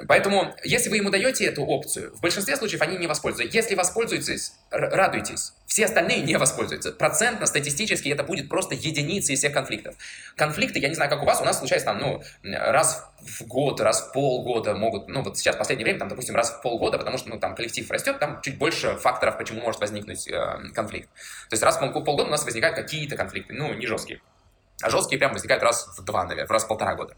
[0.09, 3.57] Поэтому, если вы ему даете эту опцию, в большинстве случаев они не воспользуются.
[3.57, 5.53] Если воспользуетесь, радуйтесь.
[5.67, 6.91] Все остальные не воспользуются.
[6.91, 9.95] Процентно, статистически это будет просто единицы из всех конфликтов.
[10.37, 13.81] Конфликты, я не знаю, как у вас, у нас случается там, ну, раз в год,
[13.81, 16.99] раз в полгода могут, ну, вот сейчас в последнее время, там, допустим, раз в полгода,
[16.99, 21.09] потому что, ну, там коллектив растет, там чуть больше факторов, почему может возникнуть э, конфликт.
[21.49, 24.21] То есть раз в полгода у нас возникают какие-то конфликты, ну, не жесткие.
[24.83, 27.17] А жесткие прям возникают раз в два, наверное, раз в полтора года.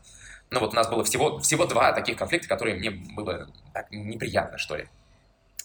[0.50, 4.58] Ну вот у нас было всего, всего два таких конфликта, которые мне было так неприятно,
[4.58, 4.88] что ли.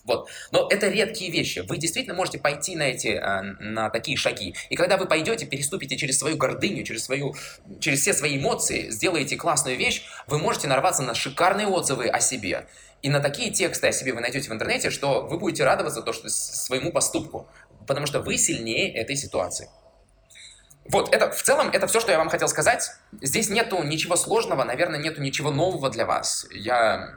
[0.04, 0.30] Вот.
[0.52, 1.60] Но это редкие вещи.
[1.60, 4.56] Вы действительно можете пойти на эти, а, на такие шаги.
[4.70, 7.36] И когда вы пойдете, переступите через свою гордыню, через, свою,
[7.80, 12.66] через все свои эмоции, сделаете классную вещь, вы можете нарваться на шикарные отзывы о себе.
[13.02, 16.14] И на такие тексты о себе вы найдете в интернете, что вы будете радоваться то,
[16.14, 17.48] что своему поступку,
[17.88, 19.70] потому что вы сильнее этой ситуации.
[20.92, 22.92] Вот, это в целом это все, что я вам хотел сказать.
[23.22, 26.48] Здесь нету ничего сложного, наверное, нету ничего нового для вас.
[26.52, 27.16] Я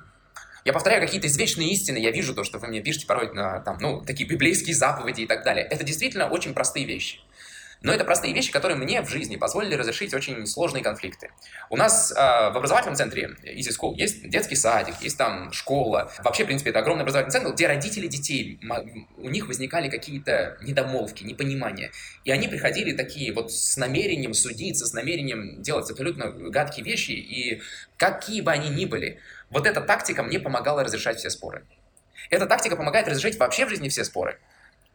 [0.64, 3.76] я повторяю какие-то извечные истины, я вижу то, что вы мне пишете порой, на, там,
[3.80, 5.66] ну, такие библейские заповеди и так далее.
[5.66, 7.20] Это действительно очень простые вещи.
[7.84, 11.30] Но это простые вещи, которые мне в жизни позволили разрешить очень сложные конфликты.
[11.68, 16.10] У нас э, в образовательном центре Easy School есть детский садик, есть там школа.
[16.24, 18.58] Вообще, в принципе, это огромный образовательный центр, где родители детей,
[19.18, 21.90] у них возникали какие-то недомолвки, непонимания.
[22.24, 27.60] И они приходили такие вот с намерением судиться, с намерением делать абсолютно гадкие вещи, и
[27.98, 29.20] какие бы они ни были,
[29.50, 31.66] вот эта тактика мне помогала разрешать все споры.
[32.30, 34.38] Эта тактика помогает разрешить вообще в жизни все споры.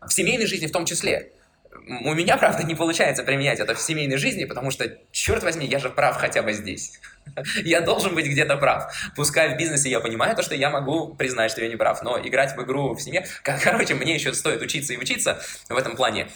[0.02, 1.34] В семейной жизни в том числе.
[1.72, 5.80] У меня, правда, не получается применять это в семейной жизни, потому что, черт возьми, я
[5.80, 7.00] же прав хотя бы здесь.
[7.64, 8.92] Я должен быть где-то прав.
[9.16, 12.20] Пускай в бизнесе я понимаю то, что я могу признать, что я не прав, но
[12.20, 13.26] играть в игру в семье...
[13.44, 16.28] Короче, мне еще стоит учиться и учиться в этом плане.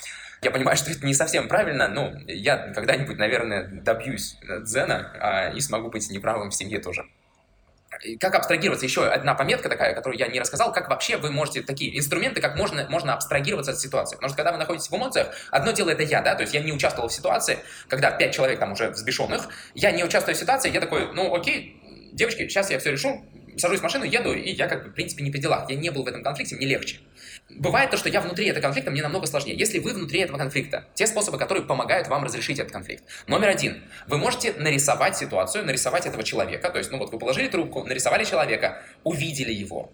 [0.43, 5.61] Я понимаю, что это не совсем правильно, но я когда-нибудь, наверное, добьюсь дзена а, и
[5.61, 7.05] смогу быть неправым в семье тоже
[8.19, 8.85] как абстрагироваться?
[8.85, 12.55] Еще одна пометка такая, которую я не рассказал, как вообще вы можете такие инструменты, как
[12.55, 14.15] можно, можно абстрагироваться от ситуации.
[14.15, 16.61] Потому что когда вы находитесь в эмоциях, одно дело это я, да, то есть я
[16.61, 20.71] не участвовал в ситуации, когда пять человек там уже взбешенных, я не участвую в ситуации,
[20.71, 21.79] я такой, ну окей,
[22.13, 23.25] девочки, сейчас я все решу,
[23.57, 25.69] сажусь в машину, еду, и я как бы, в принципе, не при делах.
[25.69, 26.99] Я не был в этом конфликте, мне легче.
[27.57, 29.55] Бывает то, что я внутри этого конфликта, мне намного сложнее.
[29.57, 33.03] Если вы внутри этого конфликта, те способы, которые помогают вам разрешить этот конфликт.
[33.27, 33.83] Номер один.
[34.07, 36.69] Вы можете нарисовать ситуацию, нарисовать этого человека.
[36.69, 39.91] То есть, ну вот вы положили трубку, нарисовали человека, увидели его.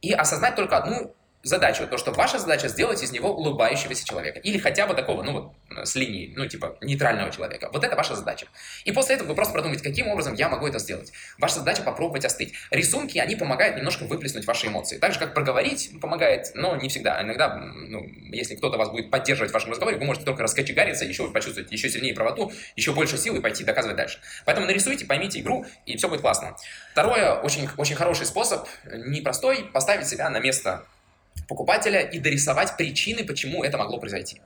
[0.00, 4.38] И осознать только одну задачу, то, что ваша задача сделать из него улыбающегося человека.
[4.40, 5.52] Или хотя бы такого, ну вот,
[5.86, 7.70] с линии, ну типа нейтрального человека.
[7.72, 8.46] Вот это ваша задача.
[8.84, 11.12] И после этого вы просто продумаете, каким образом я могу это сделать.
[11.38, 12.54] Ваша задача попробовать остыть.
[12.70, 14.98] Рисунки, они помогают немножко выплеснуть ваши эмоции.
[14.98, 17.22] Так же, как проговорить помогает, но не всегда.
[17.22, 21.30] Иногда, ну, если кто-то вас будет поддерживать в вашем разговоре, вы можете только раскочегариться, еще
[21.30, 24.18] почувствовать еще сильнее правоту, еще больше сил и пойти доказывать дальше.
[24.44, 26.56] Поэтому нарисуйте, поймите игру, и все будет классно.
[26.92, 30.84] Второе, очень, очень хороший способ, непростой, поставить себя на место
[31.46, 34.40] покупателя и дорисовать причины, почему это могло произойти.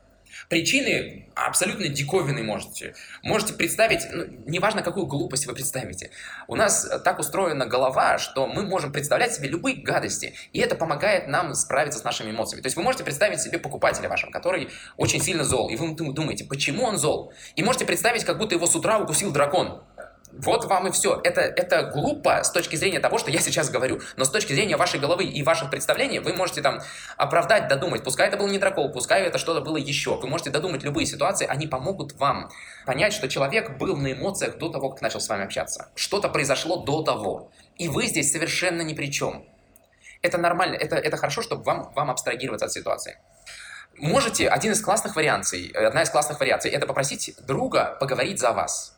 [0.49, 2.95] Причины абсолютно диковинные можете.
[3.23, 6.11] Можете представить, ну, неважно, какую глупость вы представите.
[6.49, 11.29] У нас так устроена голова, что мы можем представлять себе любые гадости, и это помогает
[11.29, 12.63] нам справиться с нашими эмоциями.
[12.63, 16.45] То есть вы можете представить себе покупателя вашего, который очень сильно зол, и вы думаете,
[16.45, 17.33] почему он зол?
[17.55, 19.83] И можете представить, как будто его с утра укусил дракон.
[20.33, 21.21] Вот вам и все.
[21.25, 24.01] Это, это глупо с точки зрения того, что я сейчас говорю.
[24.17, 26.81] Но с точки зрения вашей головы и ваших представлений, вы можете там
[27.19, 28.03] оправдать, додумать.
[28.03, 30.17] Пускай это был не дракол, пускай это что-то было еще.
[30.17, 32.51] Вы можете додумать любые ситуации, они помогут вам
[32.87, 35.91] понять, что человек был на эмоциях до того, как начал с вами общаться.
[35.95, 37.51] Что-то произошло до того.
[37.77, 39.45] И вы здесь совершенно ни при чем.
[40.23, 43.19] Это нормально, это, это хорошо, чтобы вам, вам абстрагироваться от ситуации.
[43.99, 48.92] Можете, один из классных вариаций, одна из классных вариаций, это попросить друга поговорить за вас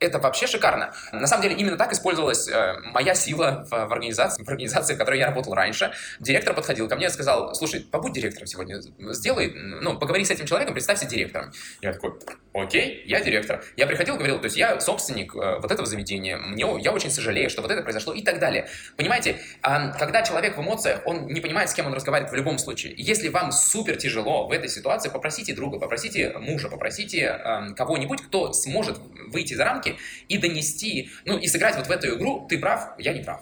[0.00, 0.92] это вообще шикарно.
[1.12, 4.98] На самом деле, именно так использовалась э, моя сила в, в, организации, в организации, в
[4.98, 5.92] которой я работал раньше.
[6.18, 8.80] Директор подходил ко мне и сказал, слушай, побудь директором сегодня,
[9.12, 11.52] сделай, ну, поговори с этим человеком, представься директором.
[11.82, 12.14] Я такой,
[12.54, 13.62] окей, я директор.
[13.76, 17.50] Я приходил, говорил, то есть я собственник э, вот этого заведения, мне, я очень сожалею,
[17.50, 18.68] что вот это произошло и так далее.
[18.96, 22.58] Понимаете, э, когда человек в эмоциях, он не понимает, с кем он разговаривает в любом
[22.58, 22.94] случае.
[22.96, 28.54] Если вам супер тяжело в этой ситуации, попросите друга, попросите мужа, попросите э, кого-нибудь, кто
[28.54, 29.89] сможет выйти за рамки
[30.28, 33.40] и донести, ну и сыграть вот в эту игру, ты прав, я не прав.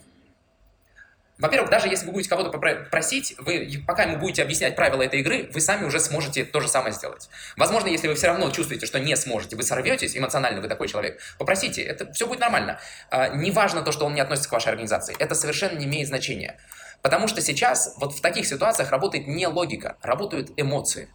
[1.38, 2.50] Во-первых, даже если вы будете кого-то
[2.90, 6.68] просить, вы, пока ему будете объяснять правила этой игры, вы сами уже сможете то же
[6.68, 7.28] самое сделать.
[7.56, 11.20] Возможно, если вы все равно чувствуете, что не сможете, вы сорветесь, эмоционально вы такой человек,
[11.38, 12.80] попросите, это все будет нормально.
[13.10, 16.58] А, неважно то, что он не относится к вашей организации, это совершенно не имеет значения.
[17.02, 21.08] Потому что сейчас вот в таких ситуациях работает не логика, работают эмоции.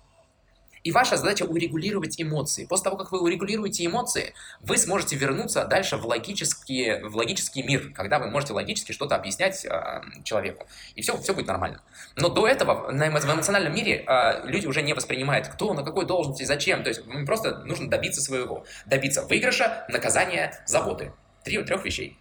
[0.84, 2.65] И ваша задача урегулировать эмоции.
[2.65, 7.93] После того, как вы урегулируете эмоции, вы сможете вернуться дальше в логический, в логический мир,
[7.93, 10.67] когда вы можете логически что-то объяснять э, человеку.
[10.96, 11.82] И все, все будет нормально.
[12.17, 16.06] Но до этого на, в эмоциональном мире э, люди уже не воспринимают, кто, на какой
[16.06, 16.84] должности, зачем.
[16.84, 18.65] То есть им просто нужно добиться своего.
[18.86, 21.13] Добиться выигрыша, наказания, заботы.
[21.46, 22.17] Три, трех вещей.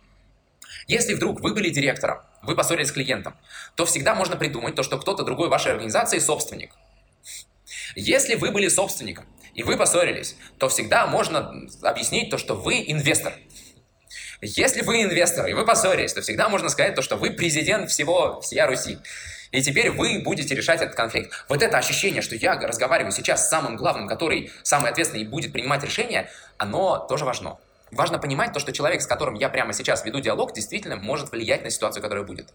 [0.87, 3.35] Если вдруг вы были директором, вы поссорились с клиентом,
[3.75, 6.73] то всегда можно придумать то, что кто-то другой вашей организации собственник.
[7.95, 13.35] Если вы были собственником и вы поссорились, то всегда можно объяснить то, что вы инвестор.
[14.41, 18.41] Если вы инвестор и вы поссорились, то всегда можно сказать то, что вы президент всего,
[18.41, 18.99] всея Руси.
[19.53, 21.31] И теперь вы будете решать этот конфликт.
[21.49, 25.53] Вот это ощущение, что я разговариваю сейчас с самым главным, который самый ответственный и будет
[25.53, 27.59] принимать решения, оно тоже важно.
[27.93, 31.63] Важно понимать то, что человек, с которым я прямо сейчас веду диалог, действительно может влиять
[31.63, 32.49] на ситуацию, которая будет.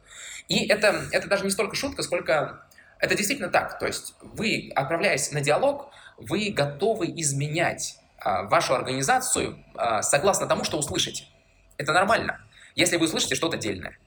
[0.48, 2.67] И это, это даже не столько шутка, сколько
[3.00, 3.80] это действительно так.
[3.80, 10.64] То есть вы, отправляясь на диалог, вы готовы изменять а, вашу организацию а, согласно тому,
[10.64, 11.26] что услышите.
[11.78, 12.42] Это нормально,
[12.76, 13.98] если вы услышите что-то дельное.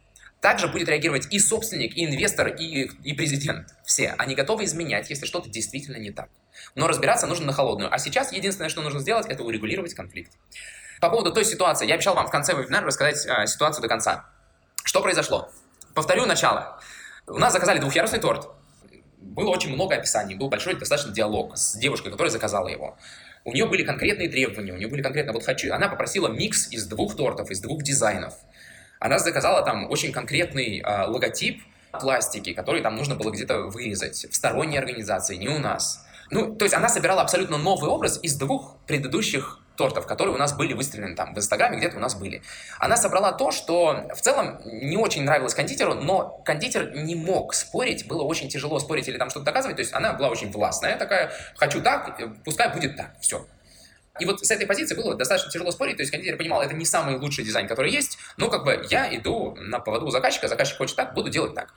[0.40, 3.74] Также будет реагировать и собственник, и инвестор, и, и президент.
[3.85, 4.14] Все.
[4.16, 6.31] Они готовы изменять, если что-то действительно не так.
[6.74, 7.92] Но разбираться нужно на холодную.
[7.92, 10.33] А сейчас единственное, что нужно сделать, это урегулировать конфликт.
[11.00, 14.31] По поводу той ситуации, я обещал вам в конце вебинара рассказать э, ситуацию до конца.
[14.83, 15.50] Что произошло?
[15.94, 16.81] Повторю начало.
[17.26, 18.48] У нас заказали двухъярусный торт.
[19.31, 22.99] Было очень много описаний, был большой достаточно диалог с девушкой, которая заказала его.
[23.45, 26.87] У нее были конкретные требования, у нее были конкретно, вот хочу, она попросила микс из
[26.87, 28.35] двух тортов, из двух дизайнов.
[28.99, 31.62] Она заказала там очень конкретный э, логотип
[31.93, 36.05] пластики, который там нужно было где-то вырезать в сторонней организации, не у нас.
[36.31, 40.53] Ну, то есть она собирала абсолютно новый образ из двух предыдущих тортов, которые у нас
[40.53, 42.43] были выставлены там в Инстаграме, где-то у нас были.
[42.79, 48.07] Она собрала то, что в целом не очень нравилось кондитеру, но кондитер не мог спорить,
[48.07, 51.33] было очень тяжело спорить или там что-то доказывать, то есть она была очень властная такая,
[51.57, 53.47] хочу так, пускай будет так, все.
[54.18, 56.85] И вот с этой позиции было достаточно тяжело спорить, то есть кондитер понимал, это не
[56.85, 60.79] самый лучший дизайн, который есть, но как бы я иду на поводу у заказчика, заказчик
[60.79, 61.73] хочет так, буду делать так.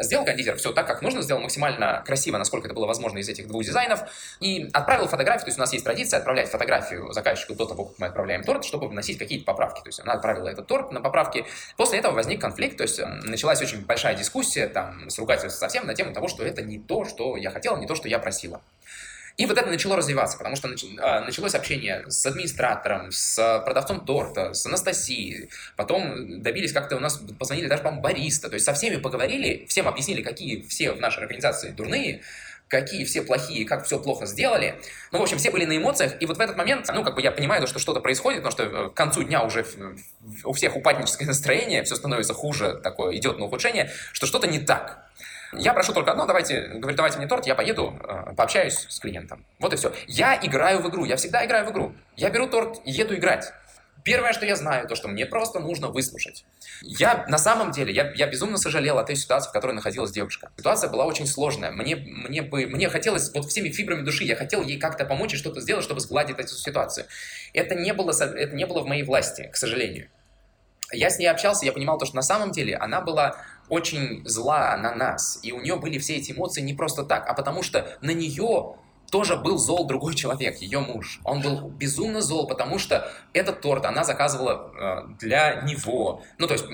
[0.00, 3.46] Сделал кондитер все так, как нужно, сделал максимально красиво, насколько это было возможно из этих
[3.46, 4.00] двух дизайнов,
[4.40, 7.98] и отправил фотографию, то есть у нас есть традиция отправлять фотографию заказчику до того, как
[7.98, 9.80] мы отправляем торт, чтобы вносить какие-то поправки.
[9.80, 11.44] То есть она отправила этот торт на поправки.
[11.76, 15.94] После этого возник конфликт, то есть началась очень большая дискуссия там с ругательством совсем на
[15.94, 18.60] тему того, что это не то, что я хотела, не то, что я просила.
[19.36, 20.68] И вот это начало развиваться, потому что
[21.00, 25.50] а, началось общение с администратором, с продавцом торта, с Анастасией.
[25.76, 28.48] Потом добились как-то у нас, позвонили даже, по-моему, бариста.
[28.48, 32.22] То есть со всеми поговорили, всем объяснили, какие все в нашей организации дурные,
[32.68, 34.80] какие все плохие, как все плохо сделали.
[35.12, 37.22] Ну, в общем, все были на эмоциях, и вот в этот момент, ну, как бы
[37.22, 39.64] я понимаю, что что-то происходит, потому что э, к концу дня уже
[40.44, 45.04] у всех упадническое настроение, все становится хуже, такое идет на ухудшение, что что-то не так.
[45.58, 49.44] Я прошу только одно, давайте, говорит, давайте мне торт, я поеду, э, пообщаюсь с клиентом.
[49.58, 49.92] Вот и все.
[50.06, 51.94] Я играю в игру, я всегда играю в игру.
[52.16, 53.52] Я беру торт еду играть.
[54.04, 56.44] Первое, что я знаю, то, что мне просто нужно выслушать.
[56.82, 60.50] Я на самом деле, я, я безумно сожалел о той ситуации, в которой находилась девушка.
[60.58, 61.70] Ситуация была очень сложная.
[61.70, 65.36] Мне, мне, бы, мне хотелось, вот всеми фибрами души, я хотел ей как-то помочь и
[65.38, 67.06] что-то сделать, чтобы сгладить эту ситуацию.
[67.54, 70.08] Это не было, это не было в моей власти, к сожалению.
[70.92, 73.36] Я с ней общался, я понимал то, что на самом деле она была
[73.68, 77.34] очень зла на нас, и у нее были все эти эмоции не просто так, а
[77.34, 78.76] потому что на нее
[79.10, 81.20] тоже был зол другой человек, ее муж.
[81.24, 86.22] Он был безумно зол, потому что этот торт она заказывала э, для него.
[86.38, 86.64] Ну, то есть,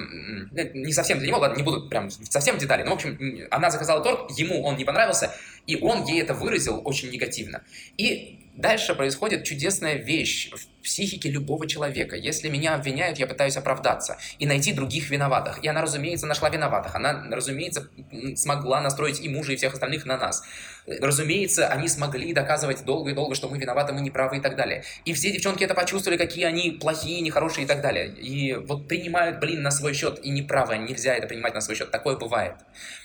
[0.74, 4.02] не совсем для него, ладно, не буду прям совсем детали, но, в общем, она заказала
[4.02, 5.34] торт, ему он не понравился,
[5.66, 7.62] и он ей это выразил очень негативно.
[7.96, 12.16] И Дальше происходит чудесная вещь в психике любого человека.
[12.16, 15.62] Если меня обвиняют, я пытаюсь оправдаться и найти других виноватых.
[15.62, 16.94] И она, разумеется, нашла виноватых.
[16.94, 17.88] Она, разумеется,
[18.36, 20.42] смогла настроить и мужа, и всех остальных на нас.
[20.86, 24.82] Разумеется, они смогли доказывать долго и долго, что мы виноваты, мы неправы и так далее.
[25.04, 28.08] И все девчонки это почувствовали, какие они плохие, нехорошие и так далее.
[28.08, 30.78] И вот принимают, блин, на свой счет и неправы.
[30.78, 31.90] Нельзя это принимать на свой счет.
[31.90, 32.54] Такое бывает.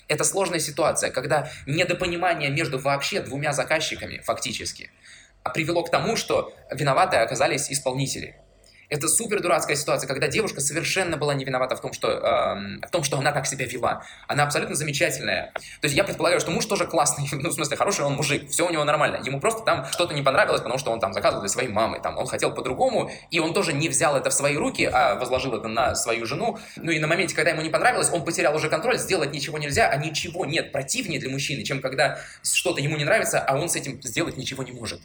[0.07, 4.91] Это сложная ситуация, когда недопонимание между вообще двумя заказчиками, фактически,
[5.49, 8.35] привело к тому, что виноваты оказались исполнители.
[8.89, 12.91] Это супер дурацкая ситуация, когда девушка совершенно была не виновата в том, что, э, в
[12.91, 14.03] том, что она так себя вела.
[14.27, 15.51] Она абсолютно замечательная.
[15.81, 18.67] То есть я предполагаю, что муж тоже классный, ну, в смысле, хороший он мужик, все
[18.67, 19.21] у него нормально.
[19.23, 22.17] Ему просто там что-то не понравилось, потому что он там заказывал для своей мамы, там,
[22.17, 25.67] он хотел по-другому, и он тоже не взял это в свои руки, а возложил это
[25.67, 26.59] на свою жену.
[26.75, 29.89] Ну и на моменте, когда ему не понравилось, он потерял уже контроль, сделать ничего нельзя,
[29.89, 33.75] а ничего нет противнее для мужчины, чем когда что-то ему не нравится, а он с
[33.75, 35.01] этим сделать ничего не может.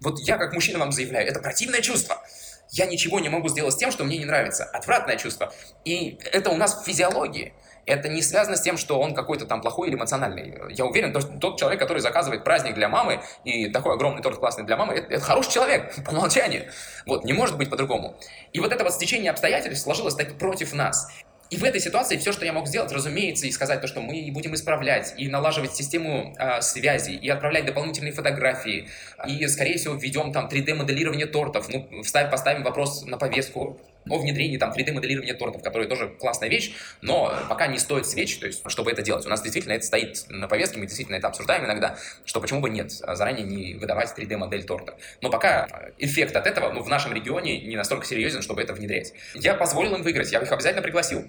[0.00, 2.22] Вот я как мужчина вам заявляю, это противное чувство.
[2.70, 4.64] Я ничего не могу сделать с тем, что мне не нравится.
[4.64, 5.52] Отвратное чувство.
[5.84, 7.54] И это у нас в физиологии.
[7.86, 10.74] Это не связано с тем, что он какой-то там плохой или эмоциональный.
[10.74, 14.64] Я уверен, что тот человек, который заказывает праздник для мамы и такой огромный торт классный
[14.64, 16.70] для мамы, это, это хороший человек по умолчанию.
[17.06, 18.18] Вот, не может быть по-другому.
[18.52, 21.08] И вот это вот стечение обстоятельств сложилось так против нас.
[21.50, 24.30] И в этой ситуации все, что я мог сделать, разумеется, и сказать то, что мы
[24.32, 28.88] будем исправлять, и налаживать систему э, связи, и отправлять дополнительные фотографии,
[29.26, 34.56] и, скорее всего, введем там 3D-моделирование тортов, ну, вставим, поставим вопрос на повестку о внедрении
[34.56, 38.90] там 3D-моделирования тортов, которые тоже классная вещь, но пока не стоит свеч, то есть, чтобы
[38.90, 39.26] это делать.
[39.26, 42.70] У нас действительно это стоит на повестке, мы действительно это обсуждаем иногда, что почему бы
[42.70, 44.96] нет, заранее не выдавать 3D-модель торта.
[45.20, 45.68] Но пока
[45.98, 49.12] эффект от этого ну, в нашем регионе не настолько серьезен, чтобы это внедрять.
[49.34, 51.24] Я позволил им выиграть, я их обязательно пригласил.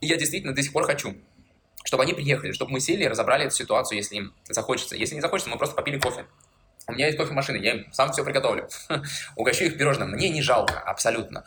[0.00, 1.14] И я действительно до сих пор хочу
[1.84, 4.94] чтобы они приехали, чтобы мы сели и разобрали эту ситуацию, если им захочется.
[4.94, 6.26] Если не захочется, мы просто попили кофе.
[6.86, 8.68] У меня есть кофемашина, я им сам все приготовлю.
[9.36, 10.10] Угощу их пирожным.
[10.10, 11.44] Мне не жалко, абсолютно.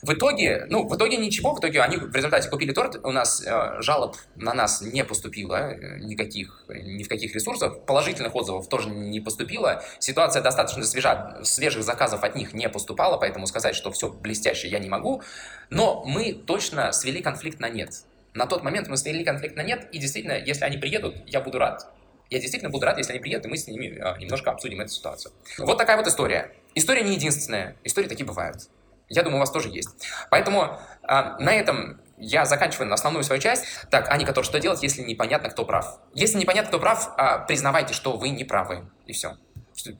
[0.00, 3.44] В итоге, ну, в итоге ничего, в итоге они в результате купили торт, у нас
[3.44, 8.90] э, жалоб на нас не поступило, э, никаких, ни в каких ресурсах, положительных отзывов тоже
[8.90, 14.08] не поступило, ситуация достаточно свежа, свежих заказов от них не поступало, поэтому сказать, что все
[14.08, 15.22] блестяще я не могу,
[15.68, 17.90] но мы точно свели конфликт на нет.
[18.34, 21.58] На тот момент мы свели конфликт на нет, и действительно, если они приедут, я буду
[21.58, 21.88] рад.
[22.30, 24.90] Я действительно буду рад, если они приедут, и мы с ними э, немножко обсудим эту
[24.90, 25.32] ситуацию.
[25.58, 26.52] Вот такая вот история.
[26.76, 28.68] История не единственная, истории такие бывают.
[29.08, 29.88] Я думаю, у вас тоже есть.
[30.30, 33.64] Поэтому а, на этом я заканчиваю основную свою часть.
[33.90, 36.00] Так, Аника, то что делать, если непонятно, кто прав?
[36.14, 38.84] Если непонятно, кто прав, а, признавайте, что вы не правы.
[39.06, 39.36] И все.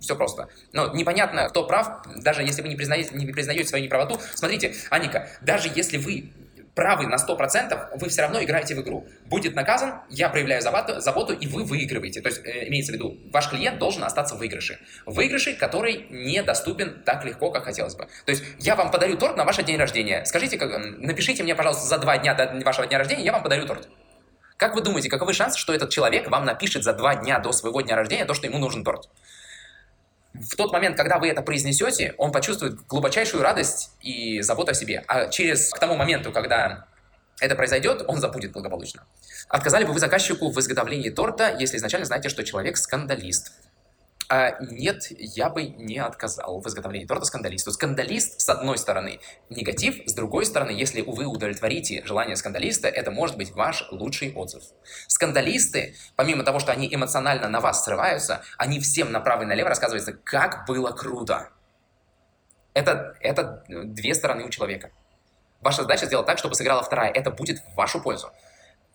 [0.00, 0.48] Все просто.
[0.72, 4.20] Но непонятно, кто прав, даже если вы не признаете, не признаете свою неправоту.
[4.34, 6.32] Смотрите, Аника, даже если вы
[6.78, 9.04] правы на 100%, вы все равно играете в игру.
[9.26, 12.20] Будет наказан, я проявляю заботу, заботу и вы выигрываете.
[12.20, 14.78] То есть, э, имеется в виду, ваш клиент должен остаться в выигрыше.
[15.04, 18.06] Выигрыше, который недоступен так легко, как хотелось бы.
[18.26, 20.24] То есть, я вам подарю торт на ваше день рождения.
[20.24, 23.66] Скажите, как, напишите мне, пожалуйста, за два дня до вашего дня рождения, я вам подарю
[23.66, 23.88] торт.
[24.56, 27.80] Как вы думаете, каковы шансы, что этот человек вам напишет за два дня до своего
[27.80, 29.08] дня рождения то, что ему нужен торт?
[30.34, 35.04] В тот момент, когда вы это произнесете, он почувствует глубочайшую радость и заботу о себе.
[35.08, 36.86] А через к тому моменту, когда
[37.40, 39.04] это произойдет, он забудет благополучно.
[39.48, 43.52] Отказали бы вы заказчику в изготовлении торта, если изначально знаете, что человек скандалист?
[44.30, 47.72] А, нет, я бы не отказал в изготовлении торта скандалисту.
[47.72, 53.38] Скандалист, с одной стороны, негатив, с другой стороны, если вы удовлетворите желание скандалиста, это может
[53.38, 54.64] быть ваш лучший отзыв.
[55.06, 60.20] Скандалисты, помимо того, что они эмоционально на вас срываются, они всем направо и налево рассказывают,
[60.24, 61.48] как было круто.
[62.74, 64.90] Это, это две стороны у человека.
[65.62, 67.10] Ваша задача сделать так, чтобы сыграла вторая.
[67.10, 68.30] Это будет в вашу пользу.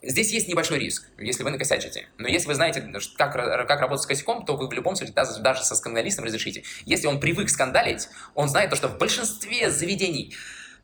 [0.06, 2.10] Здесь есть небольшой риск, если вы накосячите.
[2.18, 2.82] Но если вы знаете,
[3.18, 6.64] как, как работать с косяком, то вы в любом случае даже, со скандалистом разрешите.
[6.86, 10.36] Если он привык скандалить, он знает то, что в большинстве заведений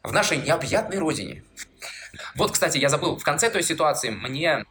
[0.04, 1.44] в нашей необъятной родине.
[2.36, 4.66] Вот, кстати, я забыл, в конце той ситуации мне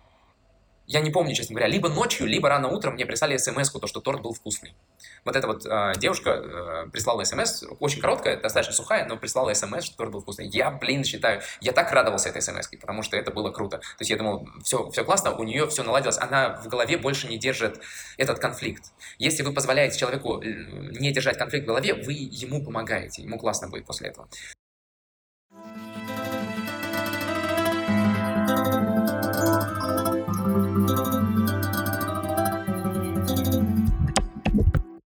[0.89, 4.01] я не помню, честно говоря, либо ночью, либо рано утром мне прислали смс то, что
[4.01, 4.75] торт был вкусный.
[5.23, 9.85] Вот эта вот э, девушка э, прислала смс, очень короткая, достаточно сухая, но прислала смс,
[9.85, 10.49] что торт был вкусный.
[10.49, 13.79] Я, блин, считаю, я так радовался этой смс, потому что это было круто.
[13.79, 17.29] То есть я думал, все, все классно, у нее все наладилось, она в голове больше
[17.29, 17.81] не держит
[18.17, 18.85] этот конфликт.
[19.19, 23.69] Если вы позволяете человеку э, не держать конфликт в голове, вы ему помогаете, ему классно
[23.69, 24.27] будет после этого.